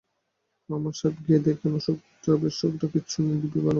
রহমান 0.69 0.93
সাহেব 0.99 1.15
গিয়ে 1.25 1.39
দেখেন 1.47 1.71
অসুখটসুখ 1.75 2.71
কিচ্ছু 2.93 3.17
নেই, 3.19 3.37
দিব্যি 3.41 3.49
ভালো 3.49 3.59
মানুষ। 3.59 3.69